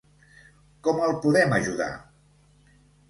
Com 0.87 1.03
el 1.09 1.13
podem 1.25 1.53
ajudar? 1.59 1.91